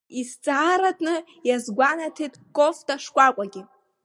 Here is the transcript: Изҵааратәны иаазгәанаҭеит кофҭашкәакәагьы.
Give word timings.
Изҵааратәны 0.19 1.15
иаазгәанаҭеит 1.47 2.33
кофҭашкәакәагьы. 2.55 3.61